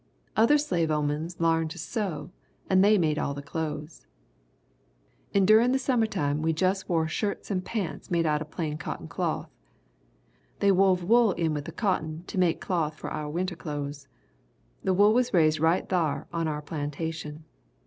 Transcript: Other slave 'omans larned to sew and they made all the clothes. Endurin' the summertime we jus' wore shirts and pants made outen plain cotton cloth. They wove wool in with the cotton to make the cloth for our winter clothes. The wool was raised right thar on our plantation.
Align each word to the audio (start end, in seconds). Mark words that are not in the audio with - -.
Other 0.35 0.57
slave 0.57 0.89
'omans 0.89 1.39
larned 1.39 1.69
to 1.69 1.77
sew 1.77 2.31
and 2.67 2.83
they 2.83 2.97
made 2.97 3.19
all 3.19 3.35
the 3.35 3.43
clothes. 3.43 4.07
Endurin' 5.35 5.73
the 5.73 5.77
summertime 5.77 6.41
we 6.41 6.53
jus' 6.53 6.89
wore 6.89 7.07
shirts 7.07 7.51
and 7.51 7.63
pants 7.63 8.09
made 8.09 8.25
outen 8.25 8.47
plain 8.49 8.77
cotton 8.79 9.07
cloth. 9.07 9.51
They 10.57 10.71
wove 10.71 11.03
wool 11.03 11.33
in 11.33 11.53
with 11.53 11.65
the 11.65 11.71
cotton 11.71 12.23
to 12.25 12.39
make 12.39 12.61
the 12.61 12.65
cloth 12.65 12.95
for 12.95 13.11
our 13.11 13.29
winter 13.29 13.55
clothes. 13.55 14.07
The 14.83 14.95
wool 14.95 15.13
was 15.13 15.35
raised 15.35 15.59
right 15.59 15.87
thar 15.87 16.27
on 16.33 16.47
our 16.47 16.63
plantation. 16.63 17.45